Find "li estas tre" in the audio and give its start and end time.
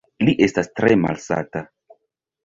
0.27-0.95